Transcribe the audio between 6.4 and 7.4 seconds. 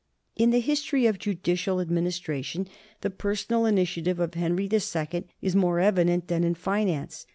in finance.